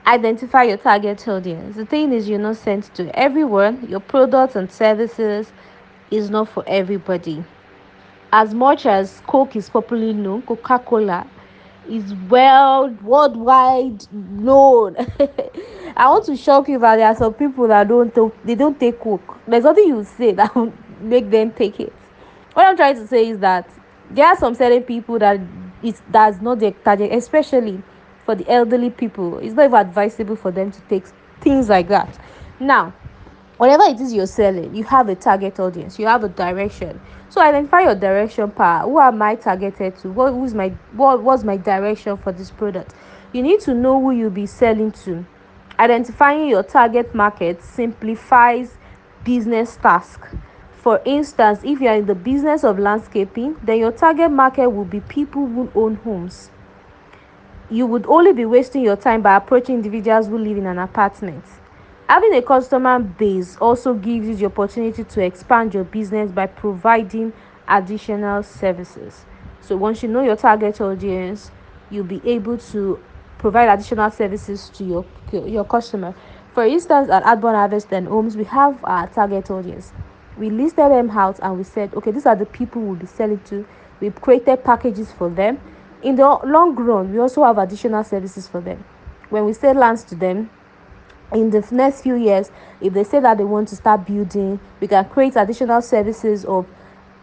Identify 0.06 0.64
your 0.64 0.76
target 0.78 1.26
audience. 1.28 1.76
The 1.76 1.86
thing 1.86 2.12
is, 2.12 2.28
you're 2.28 2.38
not 2.38 2.56
sent 2.56 2.92
to 2.94 3.16
everyone. 3.18 3.86
Your 3.88 4.00
products 4.00 4.56
and 4.56 4.70
services 4.70 5.52
is 6.10 6.28
not 6.28 6.48
for 6.48 6.64
everybody. 6.66 7.44
As 8.32 8.54
much 8.54 8.86
as 8.86 9.20
Coke 9.26 9.56
is 9.56 9.68
popularly 9.68 10.12
known, 10.14 10.42
Coca 10.42 10.78
Cola 10.78 11.26
is 11.88 12.14
well 12.28 12.88
worldwide 13.02 14.06
known. 14.12 14.96
I 15.96 16.08
want 16.08 16.24
to 16.26 16.36
shock 16.36 16.68
you 16.68 16.78
that 16.78 16.96
there 16.96 17.06
are 17.06 17.14
some 17.16 17.34
people 17.34 17.68
that 17.68 17.88
don't 17.88 18.14
they 18.44 18.54
don't 18.54 18.78
take 18.78 18.98
Coke. 19.00 19.38
There's 19.46 19.64
nothing 19.64 19.88
you 19.88 20.04
say 20.04 20.32
that 20.40 20.54
will 20.54 20.72
make 21.00 21.30
them 21.30 21.52
take 21.52 21.78
it 21.80 21.92
what 22.54 22.66
i'm 22.66 22.76
trying 22.76 22.96
to 22.96 23.06
say 23.06 23.28
is 23.28 23.38
that 23.38 23.68
there 24.10 24.26
are 24.26 24.36
some 24.36 24.54
certain 24.54 24.82
people 24.82 25.18
that 25.18 25.40
it 25.82 26.00
does 26.10 26.40
not 26.40 26.58
their 26.58 26.70
target 26.70 27.12
especially 27.12 27.82
for 28.24 28.34
the 28.34 28.48
elderly 28.50 28.90
people 28.90 29.38
it's 29.38 29.54
not 29.54 29.64
even 29.64 29.78
advisable 29.78 30.36
for 30.36 30.50
them 30.50 30.70
to 30.70 30.80
take 30.82 31.04
things 31.40 31.68
like 31.68 31.88
that. 31.88 32.18
Now 32.60 32.94
whatever 33.58 33.84
it 33.84 34.00
is 34.00 34.12
you're 34.12 34.26
selling 34.26 34.74
you 34.74 34.84
have 34.84 35.08
a 35.08 35.14
target 35.14 35.58
audience 35.60 35.98
you 35.98 36.06
have 36.06 36.24
a 36.24 36.28
direction. 36.28 37.00
So 37.28 37.40
identify 37.40 37.82
your 37.82 37.94
direction 37.94 38.50
power 38.50 38.88
who 38.88 39.00
am 39.00 39.22
i 39.22 39.34
targeted 39.34 39.96
to? 39.98 40.10
What 40.10 40.32
who's 40.32 40.54
my 40.54 40.68
what 40.92 41.22
was 41.22 41.44
my 41.44 41.56
direction 41.56 42.16
for 42.16 42.32
this 42.32 42.50
product? 42.50 42.94
You 43.32 43.42
need 43.42 43.60
to 43.60 43.74
know 43.74 44.00
who 44.00 44.12
you'll 44.12 44.30
be 44.30 44.46
selling 44.46 44.92
to. 44.92 45.24
Identifying 45.78 46.48
your 46.48 46.62
target 46.62 47.14
market 47.14 47.62
simplifies 47.62 48.74
business 49.24 49.76
task 49.76 50.20
for 50.82 51.00
instance, 51.04 51.60
if 51.62 51.80
you 51.80 51.86
are 51.86 51.94
in 51.94 52.06
the 52.06 52.14
business 52.16 52.64
of 52.64 52.76
landscaping, 52.76 53.56
then 53.62 53.78
your 53.78 53.92
target 53.92 54.32
market 54.32 54.68
will 54.68 54.84
be 54.84 54.98
people 54.98 55.46
who 55.46 55.70
own 55.76 55.94
homes. 55.94 56.50
You 57.70 57.86
would 57.86 58.04
only 58.06 58.32
be 58.32 58.44
wasting 58.44 58.82
your 58.82 58.96
time 58.96 59.22
by 59.22 59.36
approaching 59.36 59.76
individuals 59.76 60.26
who 60.26 60.36
live 60.36 60.58
in 60.58 60.66
an 60.66 60.80
apartment. 60.80 61.44
Having 62.08 62.34
a 62.34 62.42
customer 62.42 62.98
base 62.98 63.56
also 63.58 63.94
gives 63.94 64.26
you 64.26 64.34
the 64.34 64.46
opportunity 64.46 65.04
to 65.04 65.20
expand 65.22 65.72
your 65.72 65.84
business 65.84 66.32
by 66.32 66.46
providing 66.46 67.32
additional 67.68 68.42
services. 68.42 69.24
So 69.60 69.76
once 69.76 70.02
you 70.02 70.08
know 70.08 70.22
your 70.22 70.36
target 70.36 70.80
audience, 70.80 71.52
you'll 71.90 72.02
be 72.02 72.20
able 72.24 72.58
to 72.58 73.00
provide 73.38 73.68
additional 73.68 74.10
services 74.10 74.68
to 74.70 74.84
your 74.84 75.04
your 75.30 75.64
customer. 75.64 76.12
For 76.54 76.66
instance, 76.66 77.08
at 77.08 77.22
Adborn 77.22 77.54
Harvest 77.54 77.92
and 77.92 78.08
Homes, 78.08 78.36
we 78.36 78.44
have 78.44 78.84
our 78.84 79.06
target 79.06 79.48
audience 79.48 79.92
we 80.36 80.50
listed 80.50 80.90
them 80.90 81.10
out 81.10 81.38
and 81.42 81.58
we 81.58 81.64
said 81.64 81.94
okay 81.94 82.10
these 82.10 82.26
are 82.26 82.36
the 82.36 82.46
people 82.46 82.82
we'll 82.82 82.96
be 82.96 83.06
selling 83.06 83.40
to. 83.40 83.66
We 84.00 84.10
created 84.10 84.64
packages 84.64 85.12
for 85.12 85.28
them. 85.30 85.60
In 86.02 86.16
the 86.16 86.26
long 86.44 86.74
run 86.74 87.12
we 87.12 87.18
also 87.18 87.44
have 87.44 87.58
additional 87.58 88.04
services 88.04 88.48
for 88.48 88.60
them. 88.60 88.84
When 89.30 89.44
we 89.44 89.52
sell 89.52 89.74
lands 89.74 90.04
to 90.04 90.14
them 90.14 90.50
in 91.32 91.50
the 91.50 91.66
next 91.70 92.02
few 92.02 92.16
years 92.16 92.50
if 92.80 92.92
they 92.92 93.04
say 93.04 93.20
that 93.20 93.38
they 93.38 93.44
want 93.44 93.68
to 93.68 93.76
start 93.76 94.06
building 94.06 94.60
we 94.80 94.88
can 94.88 95.04
create 95.06 95.36
additional 95.36 95.80
services 95.80 96.44
of 96.44 96.66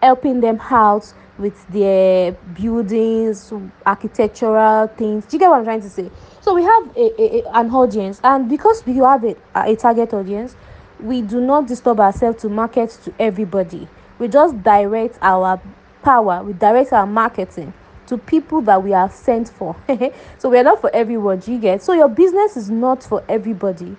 helping 0.01 0.39
them 0.39 0.59
out 0.69 1.13
with 1.37 1.67
their 1.69 2.33
buildings 2.53 3.51
architectural 3.85 4.87
things. 4.87 5.25
Do 5.25 5.35
you 5.35 5.39
get 5.39 5.49
what 5.49 5.59
i'm 5.59 5.63
trying 5.63 5.81
to 5.81 5.89
say? 5.89 6.09
So 6.41 6.53
we 6.53 6.63
have 6.63 6.97
a, 6.97 7.21
a, 7.21 7.41
a 7.41 7.51
an 7.53 7.69
audience 7.71 8.19
and 8.23 8.49
because 8.49 8.85
we 8.85 8.95
have 8.97 9.23
a, 9.23 9.35
a 9.55 9.75
target 9.75 10.13
audience 10.13 10.55
we 11.01 11.21
do 11.21 11.39
not 11.41 11.67
disturb 11.67 11.99
ourselves 11.99 12.41
to 12.41 12.49
market 12.49 12.89
to 13.03 13.13
everybody 13.19 13.87
we 14.19 14.27
just 14.27 14.61
direct 14.63 15.17
our 15.21 15.61
power 16.01 16.43
we 16.43 16.53
direct 16.53 16.93
our 16.93 17.07
marketing 17.07 17.73
to 18.09 18.17
people 18.17 18.59
that 18.61 18.83
we 18.83 18.91
are 18.91 19.09
sent 19.09 19.49
for. 19.49 19.75
so 20.39 20.49
we 20.49 20.57
are 20.57 20.63
not 20.63 20.81
for 20.81 20.93
everyone, 20.95 21.41
you 21.45 21.59
get? 21.59 21.83
So 21.83 21.93
your 21.93 22.09
business 22.09 22.57
is 22.57 22.69
not 22.69 23.03
for 23.03 23.23
everybody. 23.29 23.95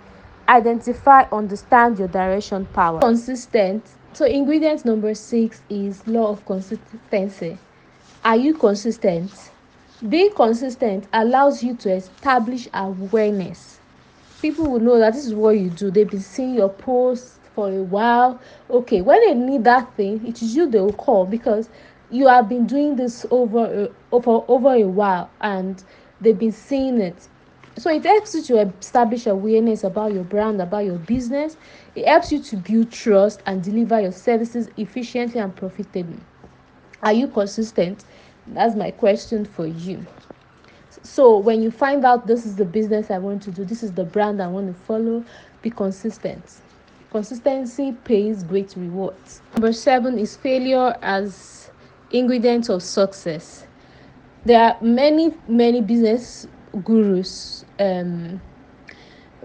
Identify, 0.49 1.26
understand 1.30 1.97
your 1.97 2.09
direction 2.09 2.66
power. 2.66 2.99
Consistent. 2.99 3.87
So 4.12 4.25
ingredient 4.25 4.85
number 4.85 5.14
six 5.14 5.62
is 5.71 6.04
law 6.09 6.30
of 6.30 6.45
consistency. 6.45 7.57
Are 8.25 8.37
you 8.37 8.54
consistent? 8.54 9.30
Being 10.09 10.33
consistent 10.35 11.07
allows 11.12 11.62
you 11.62 11.76
to 11.76 11.92
establish 11.92 12.66
awareness. 12.75 13.70
People 14.42 14.70
will 14.70 14.80
know 14.80 14.99
that 14.99 15.12
this 15.12 15.26
is 15.26 15.35
what 15.35 15.50
you 15.50 15.68
do. 15.70 15.90
They've 15.90 16.09
been 16.11 16.20
seeing 16.20 16.54
your 16.54 16.70
posts 16.70 17.38
for 17.54 17.68
a 17.68 17.82
while. 17.82 18.40
Okay, 18.70 19.02
when 19.02 19.20
they 19.20 19.35
need 19.35 19.64
that 19.64 19.94
thing, 19.97 20.26
it 20.26 20.40
is 20.40 20.56
you 20.56 20.66
they 20.68 20.80
will 20.80 20.92
call 20.92 21.26
because 21.26 21.68
you 22.11 22.26
have 22.26 22.49
been 22.49 22.66
doing 22.66 22.97
this 22.97 23.26
over 23.30 23.88
uh, 23.90 24.14
over 24.14 24.42
over 24.49 24.75
a 24.75 24.85
while 24.85 25.30
and 25.40 25.85
they've 26.20 26.38
been 26.38 26.52
seeing 26.52 27.00
it. 27.00 27.28
So 27.76 27.90
it 27.90 28.04
helps 28.04 28.35
you 28.35 28.42
to 28.42 28.59
establish 28.80 29.26
awareness 29.26 29.85
about 29.85 30.12
your 30.12 30.25
brand 30.25 30.61
about 30.61 30.85
your 30.85 30.99
business. 30.99 31.56
It 31.94 32.06
helps 32.06 32.32
you 32.32 32.42
to 32.42 32.56
build 32.56 32.90
trust 32.90 33.42
and 33.47 33.62
deliver 33.62 34.00
your 34.00 34.12
services 34.12 34.68
efficiently 34.76 35.40
and 35.40 35.54
profitably. 35.54 36.20
Are 37.02 37.12
you 37.12 37.28
consistent? 37.28 38.04
That's 38.47 38.75
my 38.75 38.90
question 38.90 39.44
for 39.44 39.66
you 39.66 40.06
so 41.02 41.38
when 41.38 41.62
you 41.62 41.71
find 41.71 42.04
out 42.04 42.26
this 42.26 42.45
is 42.45 42.57
the 42.57 42.64
business 42.64 43.11
i 43.11 43.19
want 43.19 43.42
to 43.42 43.50
do 43.50 43.64
this 43.64 43.83
is 43.83 43.92
the 43.92 44.04
brand 44.04 44.40
i 44.42 44.47
want 44.47 44.66
to 44.66 44.83
follow 44.85 45.25
be 45.62 45.71
consistent. 45.71 46.42
Consistency 47.11 47.92
pays 48.04 48.45
great 48.45 48.75
rewards. 48.76 49.42
Number 49.54 49.73
seven 49.73 50.19
is 50.19 50.37
failure 50.37 50.97
as 51.02 51.71
ingredient 52.12 52.69
of 52.69 52.83
success. 52.83 53.66
There 54.45 54.61
are 54.61 54.76
many 54.80 55.35
many 55.49 55.80
business 55.80 56.47
gurus 56.85 57.64
um 57.78 58.40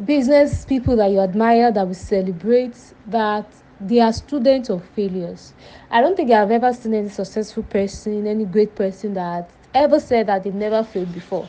business 0.04 0.66
people 0.66 0.96
that 0.98 1.08
you 1.12 1.20
admire 1.20 1.72
that 1.72 1.88
we 1.88 1.94
celebrate 1.96 2.78
that 3.08 3.48
they 3.82 4.00
are 4.00 4.14
students 4.14 4.70
of 4.70 4.86
failures. 4.90 5.54
I 5.90 6.02
don't 6.02 6.16
think 6.16 6.32
i've 6.32 6.52
ever 6.52 6.72
seen 6.72 6.94
any 6.94 7.10
successful 7.10 7.64
person 7.64 8.26
any 8.28 8.46
great 8.46 8.76
person 8.76 9.16
that 9.16 9.50
ever 9.76 10.00
said 10.00 10.28
that 10.28 10.44
they've 10.44 10.56
never 10.56 10.84
failed 10.84 11.12
before 11.14 11.48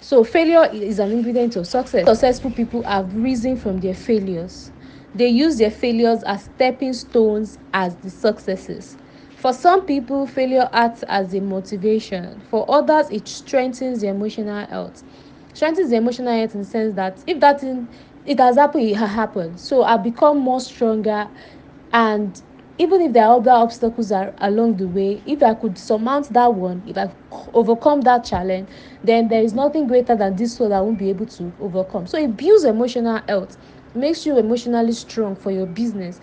so 0.00 0.24
failure 0.24 0.68
is 0.72 0.98
an 0.98 1.12
ingredient 1.12 1.54
of 1.56 1.66
success 1.66 2.06
successful 2.06 2.50
people 2.50 2.82
have 2.82 3.14
risen 3.14 3.56
from 3.56 3.78
their 3.78 3.94
failures 3.94 4.70
they 5.14 5.28
use 5.28 5.58
their 5.58 5.70
failures 5.70 6.22
as 6.24 6.44
stepping 6.44 6.92
stones 6.92 7.58
as 7.72 7.94
the 7.96 8.10
successes 8.10 8.96
for 9.38 9.52
some 9.52 9.86
people, 9.86 10.26
failure 10.26 10.68
acts 10.72 11.04
as 11.04 11.32
a 11.32 11.40
motivation. 11.40 12.42
For 12.50 12.68
others, 12.68 13.08
it 13.08 13.28
strengthens 13.28 14.00
the 14.00 14.08
emotional 14.08 14.66
health. 14.66 15.04
Strengthens 15.54 15.90
the 15.90 15.96
emotional 15.96 16.32
health 16.36 16.54
in 16.56 16.62
the 16.62 16.66
sense 16.66 16.94
that 16.96 17.22
if 17.24 17.38
that 17.38 17.60
thing 17.60 17.86
it 18.26 18.40
has 18.40 18.56
happened, 18.56 18.88
it 18.90 18.96
has 18.96 19.10
happened. 19.10 19.60
So 19.60 19.84
I 19.84 19.96
become 19.96 20.38
more 20.38 20.60
stronger 20.60 21.28
and 21.92 22.42
even 22.78 23.00
if 23.02 23.12
there 23.12 23.24
are 23.26 23.36
other 23.36 23.50
obstacles 23.50 24.12
are 24.12 24.32
along 24.38 24.76
the 24.76 24.86
way, 24.86 25.20
if 25.26 25.42
I 25.42 25.54
could 25.54 25.76
surmount 25.78 26.32
that 26.32 26.54
one, 26.54 26.82
if 26.86 26.96
I 26.96 27.10
overcome 27.52 28.02
that 28.02 28.24
challenge, 28.24 28.68
then 29.02 29.28
there 29.28 29.42
is 29.42 29.52
nothing 29.52 29.86
greater 29.88 30.14
than 30.14 30.36
this 30.36 30.58
one 30.60 30.72
I 30.72 30.80
won't 30.80 30.98
be 30.98 31.10
able 31.10 31.26
to 31.26 31.52
overcome. 31.60 32.06
So 32.06 32.18
it 32.18 32.36
builds 32.36 32.64
emotional 32.64 33.20
health, 33.28 33.56
makes 33.94 34.24
you 34.24 34.38
emotionally 34.38 34.92
strong 34.92 35.34
for 35.34 35.50
your 35.50 35.66
business 35.66 36.20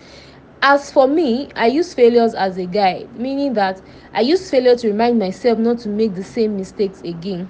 as 0.62 0.90
for 0.90 1.06
me 1.06 1.48
i 1.54 1.66
use 1.66 1.92
failures 1.92 2.34
as 2.34 2.56
a 2.56 2.64
guide 2.66 3.12
meaning 3.18 3.52
that 3.52 3.80
i 4.14 4.20
use 4.20 4.50
failure 4.50 4.74
to 4.74 4.88
remind 4.88 5.18
myself 5.18 5.58
not 5.58 5.78
to 5.78 5.88
make 5.88 6.14
the 6.14 6.24
same 6.24 6.56
mistakes 6.56 7.02
again 7.02 7.48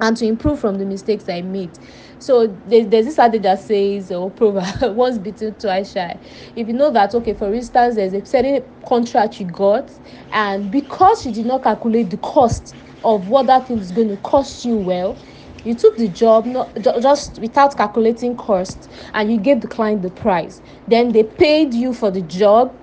and 0.00 0.16
to 0.16 0.26
improve 0.26 0.58
from 0.58 0.78
the 0.78 0.84
mistakes 0.84 1.28
i 1.28 1.40
made 1.40 1.70
so 2.18 2.46
there's, 2.68 2.86
there's 2.88 3.06
this 3.06 3.18
adage 3.18 3.42
that 3.42 3.60
says 3.60 4.10
or 4.10 4.30
proverb 4.30 4.64
once 4.96 5.18
bitten 5.18 5.54
twice 5.54 5.92
shy. 5.92 6.18
If 6.56 6.68
you 6.68 6.74
know 6.74 6.90
that 6.90 7.14
okay 7.14 7.34
for 7.34 7.52
instance 7.54 7.96
there's 7.96 8.12
a 8.12 8.24
certain 8.24 8.62
contract 8.86 9.40
you 9.40 9.46
got 9.46 9.90
and 10.32 10.70
because 10.70 11.26
you 11.26 11.32
did 11.32 11.46
not 11.46 11.62
calculate 11.62 12.10
the 12.10 12.18
cost 12.18 12.74
of 13.04 13.28
what 13.28 13.46
that 13.46 13.68
thing 13.68 13.78
is 13.78 13.92
going 13.92 14.08
to 14.08 14.16
cost 14.18 14.64
you 14.64 14.76
well 14.76 15.16
you 15.64 15.74
took 15.74 15.96
the 15.96 16.08
job 16.08 16.46
not 16.46 16.74
just 16.82 17.38
without 17.38 17.76
calculating 17.76 18.36
cost 18.36 18.90
and 19.14 19.32
you 19.32 19.38
gave 19.38 19.60
the 19.60 19.68
client 19.68 20.02
the 20.02 20.10
price. 20.10 20.60
Then 20.88 21.12
they 21.12 21.24
paid 21.24 21.72
you 21.72 21.94
for 21.94 22.10
the 22.10 22.20
job 22.22 22.74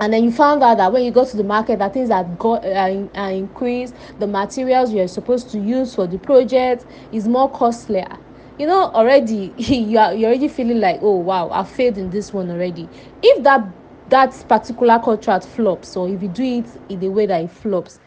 and 0.00 0.12
then 0.12 0.24
you 0.24 0.32
found 0.32 0.62
out 0.62 0.78
that 0.78 0.92
when 0.92 1.04
you 1.04 1.10
go 1.10 1.24
to 1.24 1.36
the 1.36 1.44
market 1.44 1.78
that 1.78 1.92
things 1.92 2.08
that 2.08 2.38
got 2.38 2.64
uh, 2.64 3.06
uh, 3.16 3.30
increased 3.30 3.94
the 4.18 4.26
materials 4.26 4.92
you're 4.92 5.08
supposed 5.08 5.50
to 5.50 5.58
use 5.58 5.94
for 5.94 6.06
the 6.06 6.18
project 6.18 6.86
is 7.12 7.28
more 7.28 7.50
costlier 7.50 8.16
you 8.60 8.66
know 8.66 8.90
already 8.92 9.54
you 9.56 9.96
are 9.98 10.12
you're 10.12 10.28
already 10.28 10.46
feeling 10.46 10.80
like 10.80 10.98
oh 11.00 11.16
wow 11.16 11.48
i 11.50 11.64
failed 11.64 11.96
in 11.96 12.10
this 12.10 12.30
one 12.30 12.50
already. 12.50 12.86
If 13.22 13.42
that 13.42 13.66
that 14.10 14.32
particular 14.48 14.98
contract 14.98 15.46
flops 15.46 15.96
or 15.96 16.10
if 16.10 16.20
you 16.22 16.28
do 16.28 16.42
it 16.42 16.66
in 16.90 17.00
the 17.00 17.08
way 17.08 17.24
that 17.24 17.42
it 17.42 17.50
flops 17.50 17.98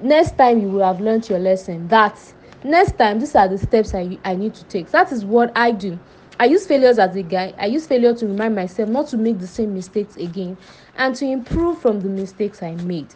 next 0.00 0.38
time 0.38 0.60
you 0.60 0.68
will 0.68 0.84
have 0.84 1.00
learned 1.00 1.28
your 1.28 1.40
lesson 1.40 1.88
that 1.88 2.16
next 2.62 2.96
time 2.96 3.18
these 3.18 3.34
are 3.34 3.48
the 3.48 3.58
steps 3.58 3.94
i 3.94 4.16
i 4.24 4.36
need 4.36 4.54
to 4.54 4.64
take. 4.66 4.92
That 4.92 5.10
is 5.10 5.24
what 5.24 5.50
i 5.56 5.72
do. 5.72 5.98
I 6.38 6.44
use 6.44 6.66
failures 6.66 7.00
as 7.00 7.16
a 7.16 7.22
guide. 7.22 7.56
I 7.58 7.66
use 7.66 7.86
failure 7.88 8.14
to 8.14 8.26
remind 8.26 8.54
myself 8.54 8.88
not 8.88 9.08
to 9.08 9.16
make 9.16 9.40
the 9.40 9.46
same 9.48 9.74
mistakes 9.74 10.16
again 10.16 10.56
and 10.94 11.16
to 11.16 11.24
improve 11.24 11.80
from 11.80 12.00
the 12.00 12.08
mistakes 12.08 12.62
i 12.62 12.76
made 12.76 13.12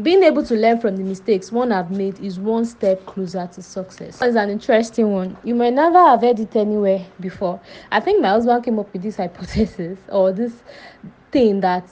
being 0.00 0.22
able 0.22 0.44
to 0.44 0.54
learn 0.54 0.80
from 0.80 0.96
the 0.96 1.02
mistakes 1.02 1.50
one 1.50 1.70
have 1.72 1.90
made 1.90 2.20
is 2.20 2.38
one 2.38 2.64
step 2.64 3.04
closer 3.04 3.48
to 3.52 3.62
success. 3.62 4.20
It's 4.22 4.36
an 4.36 4.48
interesting 4.50 5.10
one. 5.12 5.36
You 5.42 5.56
might 5.56 5.72
never 5.74 5.98
have 5.98 6.20
heard 6.20 6.38
it 6.38 6.54
anywhere 6.54 7.04
before. 7.18 7.60
I 7.90 7.98
think 7.98 8.22
my 8.22 8.28
husband 8.28 8.64
came 8.64 8.78
up 8.78 8.92
with 8.92 9.02
this 9.02 9.16
hypothesis 9.16 9.98
or 10.08 10.32
this 10.32 10.62
thing 11.32 11.60
that 11.60 11.88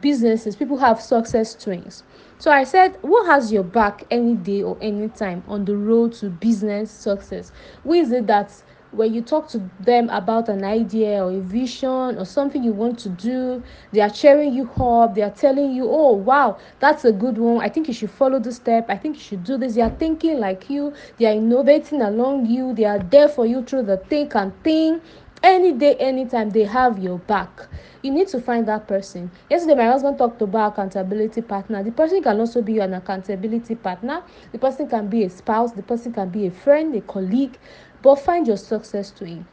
businesses 0.00 0.56
people 0.56 0.78
have 0.78 1.00
success 1.00 1.54
twins. 1.54 2.02
So 2.38 2.50
I 2.50 2.64
said, 2.64 2.96
who 3.02 3.24
has 3.26 3.52
your 3.52 3.62
back 3.62 4.04
any 4.10 4.34
day 4.34 4.62
or 4.62 4.76
any 4.80 5.08
time 5.08 5.44
on 5.46 5.64
the 5.64 5.76
road 5.76 6.14
to 6.14 6.30
business 6.30 6.90
success? 6.90 7.52
Who 7.84 7.92
is 7.92 8.10
it 8.10 8.26
that 8.26 8.50
when 8.96 9.12
you 9.12 9.22
talk 9.22 9.48
to 9.48 9.70
them 9.80 10.08
about 10.10 10.48
an 10.48 10.64
idea 10.64 11.24
or 11.24 11.30
a 11.30 11.40
vision 11.40 12.18
or 12.18 12.24
something 12.24 12.62
you 12.62 12.72
want 12.72 12.98
to 13.00 13.08
do, 13.08 13.62
they 13.92 14.00
are 14.00 14.10
cheering 14.10 14.54
you 14.54 14.70
up, 14.80 15.14
they 15.14 15.22
are 15.22 15.30
telling 15.30 15.72
you, 15.72 15.88
oh, 15.88 16.12
wow, 16.12 16.58
that's 16.80 17.04
a 17.04 17.12
good 17.12 17.38
one. 17.38 17.60
I 17.64 17.68
think 17.68 17.88
you 17.88 17.94
should 17.94 18.10
follow 18.10 18.38
this 18.38 18.56
step. 18.56 18.86
I 18.88 18.96
think 18.96 19.16
you 19.16 19.22
should 19.22 19.44
do 19.44 19.56
this. 19.56 19.74
They 19.74 19.82
are 19.82 19.90
thinking 19.90 20.38
like 20.38 20.70
you, 20.70 20.92
they 21.18 21.26
are 21.26 21.34
innovating 21.34 22.02
along 22.02 22.46
you, 22.46 22.74
they 22.74 22.84
are 22.84 22.98
there 22.98 23.28
for 23.28 23.46
you 23.46 23.62
through 23.62 23.82
the 23.84 23.96
think 23.96 24.34
and 24.34 24.52
thing 24.62 25.00
any 25.44 25.72
day 25.72 25.94
anytime 25.96 26.48
they 26.50 26.64
have 26.64 26.98
your 26.98 27.18
back. 27.18 27.68
You 28.02 28.10
need 28.10 28.28
to 28.28 28.40
find 28.40 28.66
that 28.66 28.88
person. 28.88 29.30
Yesterday 29.50 29.74
my 29.74 29.86
husband 29.86 30.16
talked 30.16 30.40
about 30.40 30.72
accountability 30.72 31.42
partner. 31.42 31.82
The 31.82 31.92
person 31.92 32.22
can 32.22 32.40
also 32.40 32.62
be 32.62 32.78
an 32.78 32.94
accountability 32.94 33.74
partner. 33.74 34.22
The 34.52 34.58
person 34.58 34.88
can 34.88 35.08
be 35.08 35.24
a 35.24 35.30
spouse. 35.30 35.72
The 35.72 35.82
person 35.82 36.12
can 36.14 36.30
be 36.30 36.46
a 36.46 36.50
friend 36.50 36.94
a 36.94 37.02
colleague 37.02 37.58
but 38.04 38.16
find 38.16 38.46
your 38.46 38.58
success 38.58 39.10
to 39.10 39.24
him 39.24 39.46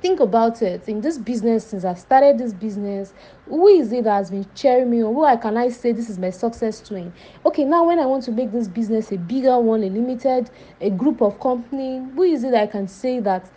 think 0.00 0.18
about 0.18 0.60
it. 0.60 0.88
In 0.88 1.00
this 1.00 1.18
business 1.18 1.66
since 1.66 1.84
i've 1.84 1.98
started 1.98 2.38
this 2.38 2.52
business 2.52 3.12
who 3.46 3.68
is 3.68 3.92
it 3.92 4.04
that 4.04 4.14
has 4.16 4.30
been 4.30 4.46
cheering 4.54 4.90
me 4.90 5.02
or 5.02 5.14
who 5.14 5.24
I 5.24 5.36
can 5.36 5.56
i 5.56 5.68
say 5.68 5.92
this 5.92 6.10
is 6.10 6.18
my 6.18 6.30
success 6.30 6.80
twin 6.80 7.12
okay 7.46 7.64
now 7.64 7.84
when 7.86 7.98
i 8.00 8.06
want 8.06 8.24
to 8.24 8.32
make 8.32 8.50
this 8.50 8.66
business 8.66 9.12
a 9.12 9.18
bigger 9.18 9.58
one 9.58 9.84
a 9.84 9.90
limited 9.90 10.50
a 10.80 10.90
group 10.90 11.20
of 11.20 11.38
company 11.38 11.98
who 12.14 12.22
is 12.22 12.42
it 12.42 12.50
that 12.50 12.62
i 12.62 12.66
can 12.66 12.88
say 12.88 13.20
that 13.20 13.48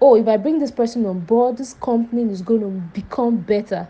oh 0.00 0.16
if 0.16 0.28
i 0.28 0.36
bring 0.36 0.58
this 0.58 0.70
person 0.70 1.06
on 1.06 1.20
board 1.20 1.56
this 1.56 1.74
company 1.74 2.30
is 2.30 2.42
going 2.42 2.60
to 2.60 2.68
become 3.00 3.36
better? 3.36 3.88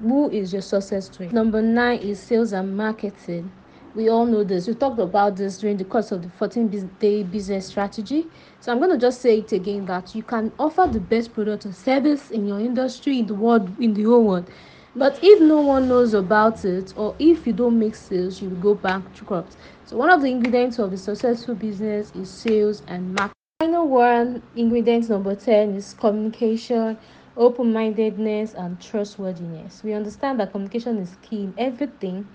Who 0.00 0.30
is 0.30 0.52
your 0.52 0.62
success 0.62 1.08
twin 1.08 1.30
number 1.30 1.62
nine 1.62 1.98
is 2.00 2.20
sales 2.20 2.52
and 2.52 2.76
marketing 2.76 3.50
we 3.94 4.08
all 4.08 4.26
know 4.26 4.44
this. 4.44 4.66
We 4.66 4.74
talked 4.74 4.98
about 4.98 5.36
this 5.36 5.58
during 5.58 5.76
the 5.76 5.84
course 5.84 6.12
of 6.12 6.22
the 6.22 6.28
14 6.30 6.90
day 6.98 7.22
business 7.22 7.66
strategy. 7.66 8.26
So 8.60 8.72
i'm 8.72 8.78
going 8.78 8.90
to 8.90 8.98
just 8.98 9.20
say 9.20 9.38
it 9.38 9.52
again 9.52 9.86
that 9.86 10.14
you 10.14 10.22
can 10.22 10.52
offer 10.58 10.88
the 10.90 11.00
best 11.00 11.32
product 11.32 11.66
or 11.66 11.72
service 11.72 12.30
in 12.30 12.46
your 12.46 12.60
industry 12.60 13.20
in 13.20 13.26
the 13.26 13.34
world 13.34 13.68
in 13.80 13.94
the 13.94 14.04
whole 14.04 14.24
world. 14.24 14.50
But 14.96 15.18
if 15.22 15.40
no 15.40 15.60
one 15.60 15.88
knows 15.88 16.14
about 16.14 16.64
it 16.64 16.92
or 16.96 17.14
if 17.18 17.46
you 17.46 17.52
don't 17.52 17.78
make 17.78 17.94
sales 17.94 18.42
you 18.42 18.50
will 18.50 18.56
go 18.56 18.74
bankrupt. 18.74 19.56
So 19.86 19.96
one 19.96 20.10
of 20.10 20.22
the 20.22 20.28
ingredients 20.28 20.78
of 20.78 20.92
a 20.92 20.96
successful 20.96 21.54
business 21.54 22.12
is 22.14 22.30
sales 22.30 22.82
and 22.88 23.14
marketing. 23.14 23.32
Final 23.60 23.88
one 23.88 24.42
ingredient 24.54 25.08
number 25.08 25.34
10 25.34 25.74
is 25.74 25.94
communication 25.94 26.98
open-mindedness 27.38 28.54
and 28.54 28.80
trustworthiness. 28.80 29.82
We 29.84 29.92
understand 29.92 30.40
that 30.40 30.50
communication 30.50 30.98
is 30.98 31.16
key 31.22 31.44
in 31.44 31.54
everything 31.56 32.26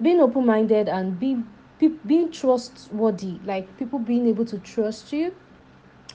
being 0.00 0.20
open-minded 0.20 0.88
and 0.88 1.18
being 1.18 1.46
being 2.06 2.30
trustworthy 2.32 3.38
like 3.44 3.76
people 3.78 4.00
being 4.00 4.26
able 4.26 4.44
to 4.44 4.58
trust 4.58 5.12
you 5.12 5.32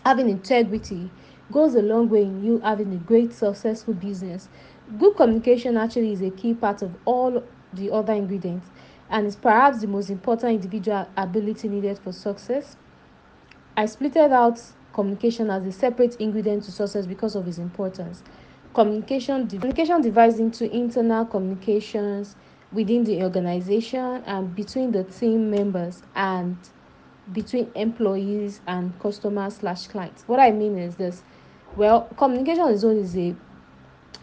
having 0.06 0.30
integrity 0.30 1.10
goes 1.52 1.76
a 1.76 1.82
long 1.82 2.10
way 2.10 2.24
in 2.24 2.44
you 2.44 2.60
having 2.60 2.94
a 2.94 2.98
great 2.98 3.34
successful 3.34 3.94
business. 3.94 4.50
Good 4.98 5.16
communication 5.16 5.78
actually 5.78 6.14
is 6.14 6.22
a 6.22 6.30
key 6.32 6.54
part 6.54 6.82
of 6.82 6.96
all 7.06 7.44
the 7.74 7.92
other 7.92 8.14
ingredients 8.14 8.68
and 9.10 9.28
is 9.28 9.36
perhaps 9.36 9.82
the 9.82 9.88
most 9.88 10.10
important 10.10 10.54
individual 10.64 11.08
ability 11.16 11.68
needed 11.68 12.00
for 12.00 12.12
success. 12.12 12.76
I 13.78 13.86
splitted 13.86 14.32
out 14.32 14.62
communication 14.94 15.50
as 15.50 15.66
a 15.66 15.72
separate 15.72 16.16
ingredient 16.16 16.64
to 16.64 16.72
success 16.72 17.06
because 17.06 17.36
of 17.36 17.48
its 17.48 17.58
importance. 17.58 18.24
Communication 18.74 19.48
communication 19.48 20.02
divides 20.02 20.40
into 20.40 20.72
internal 20.76 21.26
communications 21.26 22.36
within 22.74 23.04
the 23.04 23.22
organization 23.24 24.24
and 24.26 24.56
between 24.56 24.92
the 24.92 25.04
team 25.04 25.50
members 25.52 26.02
and 26.16 26.58
between 27.32 27.72
employees 27.76 28.62
and 28.68 28.98
customers 29.00 29.56
slash 29.58 29.88
clients. 29.88 30.24
What 30.28 30.40
i 30.40 30.52
mean 30.52 30.78
is 30.78 30.96
this. 30.96 31.24
Well 31.76 32.10
communication 32.18 32.68
is 32.70 32.84
always 32.84 33.16
a 33.16 33.36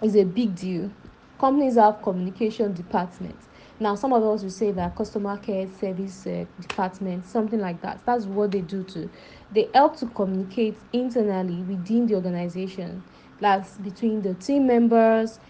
is 0.02 0.16
a 0.16 0.25
big 0.25 0.54
deal. 0.54 0.90
Companies 1.38 1.76
have 1.76 2.02
communication 2.02 2.75
departments. 2.75 3.47
Now 3.78 3.95
some 3.95 4.12
of 4.12 4.23
us 4.23 4.42
will 4.42 4.50
say 4.50 4.73
that 4.73 4.95
customer 4.95 5.38
care 5.38 5.66
service 5.80 6.26
uh, 6.26 6.45
department 6.61 7.26
something 7.26 7.61
like 7.61 7.80
that. 7.80 8.00
That's 8.04 8.26
what 8.26 8.50
they 8.50 8.61
do 8.61 8.83
too. 8.83 9.09
They 9.52 9.69
help 9.73 9.97
to 9.99 10.07
communicate 10.07 10.76
internally 10.92 11.62
within 11.62 12.07
the 12.07 12.16
organization. 12.16 13.02
That's 13.40 13.78
between 13.78 14.21
the 14.21 14.35
team 14.35 14.66
members 14.66 15.40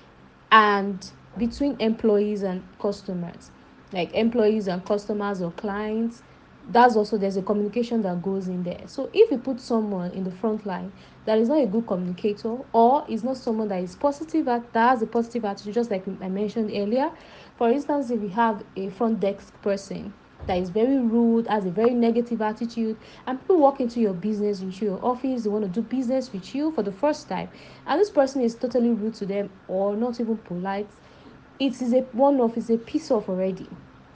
and 0.52 1.10
between 1.38 1.76
employees 1.80 2.42
and 2.42 2.62
customers. 2.80 3.50
Like 3.92 4.12
employees 4.14 4.68
and 4.68 4.84
customers 4.84 5.42
or 5.42 5.50
clients 5.52 6.22
that's 6.68 6.94
also 6.94 7.18
there's 7.18 7.36
a 7.36 7.42
communication 7.42 8.02
that 8.02 8.22
goes 8.22 8.46
in 8.46 8.62
there. 8.62 8.82
So 8.86 9.10
if 9.12 9.30
you 9.30 9.38
put 9.38 9.60
someone 9.60 10.12
in 10.12 10.24
the 10.24 10.30
front 10.30 10.66
line 10.66 10.92
that 11.24 11.38
is 11.38 11.48
not 11.48 11.62
a 11.62 11.66
good 11.66 11.86
communicator 11.86 12.56
or 12.72 13.04
is 13.08 13.24
not 13.24 13.36
someone 13.36 13.68
that 13.68 13.82
is 13.82 13.94
positive 13.96 14.48
at 14.48 14.72
that 14.72 14.88
has 14.90 15.02
a 15.02 15.06
positive 15.06 15.44
attitude 15.44 15.74
just 15.74 15.90
like 15.90 16.04
i 16.22 16.28
mentioned 16.28 16.70
earlier 16.74 17.10
for 17.56 17.70
instance 17.70 18.10
if 18.10 18.20
you 18.22 18.28
have 18.28 18.64
a 18.76 18.88
front 18.90 19.20
desk 19.20 19.52
person 19.62 20.12
that 20.46 20.56
is 20.56 20.70
very 20.70 20.98
rude 20.98 21.46
has 21.46 21.66
a 21.66 21.70
very 21.70 21.92
negative 21.92 22.40
attitude 22.40 22.96
and 23.26 23.38
people 23.40 23.58
walk 23.58 23.80
into 23.80 24.00
your 24.00 24.14
business 24.14 24.60
into 24.60 24.86
your 24.86 25.04
office 25.04 25.44
they 25.44 25.50
want 25.50 25.62
to 25.62 25.70
do 25.70 25.82
business 25.82 26.32
with 26.32 26.54
you 26.54 26.72
for 26.72 26.82
the 26.82 26.92
first 26.92 27.28
time 27.28 27.48
and 27.86 28.00
this 28.00 28.10
person 28.10 28.40
is 28.40 28.54
totally 28.54 28.90
rude 28.90 29.14
to 29.14 29.26
them 29.26 29.50
or 29.68 29.94
not 29.94 30.18
even 30.18 30.36
polite 30.38 30.88
it 31.60 31.80
is 31.80 31.92
a 31.92 32.00
one 32.12 32.40
off 32.40 32.56
is 32.56 32.70
a 32.70 32.78
piece 32.78 33.10
off 33.10 33.28
already. 33.28 33.68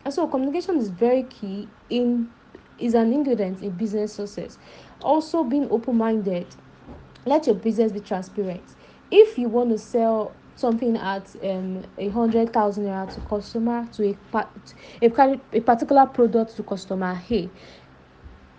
And 0.05 0.13
so 0.13 0.27
communication 0.27 0.79
is 0.79 0.89
very 0.91 1.25
key 1.25 1.69
in 1.91 2.31
is 2.79 2.95
an 2.95 3.13
ingredient 3.13 3.63
in 3.63 3.71
business 3.71 4.15
success. 4.15 4.59
Also 5.03 5.45
being 5.45 5.69
open-minded. 5.71 6.47
Let 7.27 7.47
your 7.47 7.55
business 7.57 7.93
be 7.93 8.01
transparent. 8.01 8.63
If 9.11 9.39
you 9.39 9.49
want 9.49 9.71
to 9.71 9.79
sell 9.79 10.35
something 10.57 10.97
at 10.97 11.35
um 11.45 11.85
a 11.99 12.09
hundred 12.09 12.53
thousand 12.53 12.85
naira 12.85 13.13
to 13.13 13.21
customer 13.23 13.87
to 13.93 14.11
a 14.11 14.15
part 14.31 14.49
a, 15.03 15.07
a 15.53 15.61
particular 15.61 16.07
product 16.07 16.57
to 16.57 16.63
customer 16.63 17.13
hey 17.15 17.51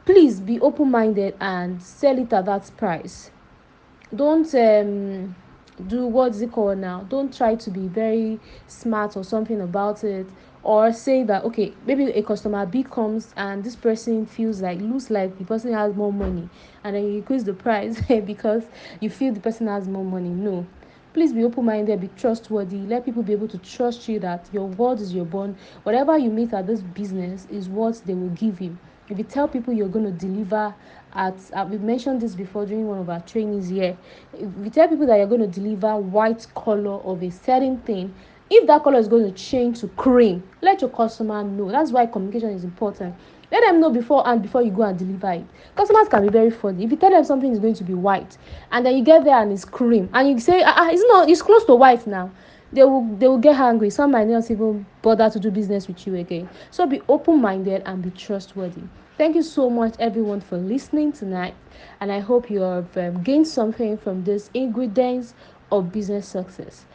please 0.06 0.42
be 0.42 0.60
open-minded 0.60 1.36
and 1.42 1.82
sell 1.82 2.18
it 2.20 2.32
at 2.34 2.46
that 2.46 2.70
price. 2.78 3.32
Don't 4.14 4.54
um 4.56 5.36
do 5.88 6.06
what's 6.06 6.40
it 6.42 6.52
called 6.52 6.78
now? 6.78 7.06
Don't 7.10 7.36
try 7.36 7.56
to 7.56 7.70
be 7.70 7.88
very 7.88 8.40
smart 8.68 9.18
or 9.18 9.24
something 9.24 9.62
about 9.62 10.04
it 10.04 10.28
or 10.64 10.92
say 10.92 11.24
that 11.24 11.44
okay 11.44 11.72
maybe 11.86 12.06
a 12.06 12.24
customer 12.24 12.66
b 12.66 12.84
comes 12.84 13.32
and 13.38 13.64
this 13.64 13.76
person 13.76 14.26
feels 14.26 14.62
like 14.62 14.82
looks 14.82 15.12
like 15.12 15.38
the 15.38 15.46
person 15.46 15.72
has 15.72 15.94
more 15.94 16.12
money 16.12 16.50
and 16.84 16.96
then 16.96 17.04
you 17.04 17.18
increase 17.18 17.44
the 17.44 17.54
price 17.54 18.02
because 18.26 18.64
you 19.00 19.10
feel 19.10 19.32
the 19.34 19.40
person 19.40 19.68
has 19.68 19.88
more 19.88 20.04
money. 20.06 20.30
No. 20.30 20.66
Please 21.14 21.32
be 21.32 21.46
open-minded 21.46 22.02
be 22.02 22.10
trustworthy. 22.18 22.80
Let 22.80 23.06
people 23.06 23.24
be 23.24 23.32
able 23.32 23.48
to 23.48 23.58
trust 23.58 24.10
you 24.10 24.20
that 24.20 24.50
your 24.52 24.68
word 24.68 25.00
is 25.00 25.14
your 25.14 25.24
bond. 25.24 25.56
Whatever 25.84 26.18
you 26.18 26.30
meet 26.30 26.54
at 26.54 26.68
this 26.68 26.82
business 26.82 27.48
is 27.50 27.70
what 27.70 28.02
they 28.06 28.14
will 28.14 28.32
give 28.32 28.60
you. 28.60 28.78
If 29.08 29.18
you 29.18 29.24
tell 29.24 29.48
people 29.48 29.74
you're 29.74 29.88
going 29.88 30.06
to 30.06 30.12
deliver 30.12 30.76
at 31.16 31.36
uh, 31.54 31.66
we 31.70 31.78
mentioned 31.78 32.22
this 32.22 32.36
before 32.36 32.66
during 32.66 32.88
one 32.88 33.00
of 33.00 33.10
our 33.10 33.22
trainings 33.22 33.70
here. 33.70 33.98
If 34.34 34.50
you 34.64 34.70
tell 34.70 34.88
people 34.88 35.08
that 35.08 35.18
you're 35.18 35.28
going 35.28 35.42
to 35.42 35.48
deliver 35.48 35.98
white 35.98 36.46
color 36.56 37.00
of 37.02 37.24
a 37.24 37.32
certain 37.32 37.80
thing. 37.80 38.14
If 38.50 38.68
that 38.68 38.84
color 38.84 39.00
is 39.00 39.08
going 39.08 39.24
to 39.24 39.32
change 39.32 39.80
to 39.80 39.88
cream 39.88 40.44
let 40.62 40.82
your 40.82 40.90
customer 40.90 41.44
know. 41.44 41.72
That's 41.72 41.92
why 41.92 42.06
communication 42.06 42.50
is 42.50 42.64
important. 42.64 43.16
Let 43.52 43.64
them 43.64 43.80
know 43.80 43.90
before 43.90 44.28
and 44.28 44.42
before 44.42 44.62
you 44.64 44.72
go 44.72 44.82
and 44.84 44.98
deliver 44.98 45.32
it. 45.32 45.46
Customers 45.76 46.08
can 46.10 46.24
be 46.24 46.30
very 46.30 46.52
funny. 46.52 46.84
If 46.84 46.92
you 46.92 46.98
tell 46.98 47.12
them 47.12 47.24
something 47.24 47.52
is 47.52 47.60
going 47.60 47.76
to 47.76 47.84
be 47.84 47.94
white 47.94 48.38
and 48.72 48.86
then 48.86 48.98
you 48.98 49.04
get 49.04 49.24
there 49.24 49.42
and 49.42 49.52
it's 49.52 49.66
cream 49.66 50.10
and 50.14 50.28
you 50.28 50.40
say 50.40 50.64
ah, 50.64 50.74
ah 50.76 50.90
it's 50.92 51.04
not 51.08 51.30
it's 51.30 51.42
close 51.42 51.64
to 51.66 51.76
white 51.76 52.06
now 52.08 52.32
they 52.74 52.84
will 52.84 53.06
they 53.18 53.28
will 53.28 53.38
get 53.38 53.60
angry. 53.60 53.90
Some 53.90 54.12
might 54.12 54.28
not 54.28 54.50
even 54.52 54.86
bother 55.02 55.30
to 55.30 55.40
do 55.40 55.52
business 55.52 55.88
with 55.88 56.06
you 56.08 56.16
again. 56.16 56.50
So 56.72 56.86
be 56.86 57.02
open-minded 57.08 57.84
and 57.86 58.02
be 58.02 58.12
trustworthy. 58.12 58.84
Thank 59.18 59.36
you 59.36 59.44
so 59.44 59.70
much 59.70 59.96
everyone 60.00 60.42
for 60.42 60.58
listening 60.58 61.14
tonight. 61.14 61.56
And 62.02 62.12
i 62.12 62.20
hope 62.20 62.50
you 62.50 62.62
have 62.62 62.96
um, 62.98 63.24
gained 63.24 63.48
something 63.48 63.98
from 63.98 64.24
this 64.24 64.50
ingredients 64.54 65.34
of 65.72 65.92
business 65.92 66.28
success. 66.28 66.86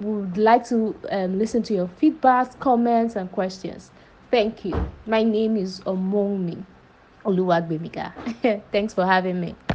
We 0.00 0.10
would 0.12 0.36
like 0.38 0.66
to 0.68 0.96
um, 1.10 1.38
listen 1.38 1.62
to 1.64 1.74
your 1.74 1.86
feedbacks 1.88 2.58
comments 2.58 3.16
and 3.16 3.30
questions. 3.30 3.90
Thank 4.30 4.64
you. 4.64 4.90
My 5.06 5.22
name 5.22 5.56
is 5.56 5.80
Omonmi 5.80 6.64
Oluwagbemiga. 7.24 8.12
Thanks 8.72 8.94
for 8.94 9.04
having 9.04 9.40
me 9.40 9.54